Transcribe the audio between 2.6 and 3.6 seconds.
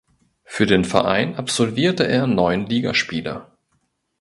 Ligaspiele.